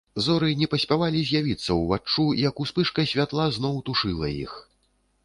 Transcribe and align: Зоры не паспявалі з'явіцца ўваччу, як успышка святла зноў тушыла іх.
Зоры 0.27 0.47
не 0.61 0.67
паспявалі 0.71 1.19
з'явіцца 1.31 1.75
ўваччу, 1.81 2.25
як 2.47 2.63
успышка 2.65 3.05
святла 3.13 3.45
зноў 3.59 3.79
тушыла 3.91 4.31
іх. 4.45 4.57